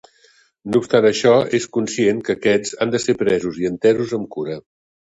[0.69, 4.63] No obstant això, és conscient que aquests han de ser presos i entesos amb cura.